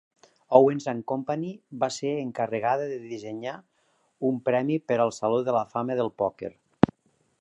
Owens 0.59 0.85
and 0.93 1.03
Company 1.11 1.43
va 1.83 1.89
ser 1.97 2.13
encarregada 2.21 2.87
de 2.93 2.97
dissenyar 3.03 3.53
un 4.31 4.41
premi 4.49 4.79
per 4.93 4.99
al 5.05 5.15
Saló 5.19 5.39
de 5.51 5.57
la 5.61 5.67
Fama 5.75 5.99
del 6.01 6.11
Pòquer. 6.25 6.53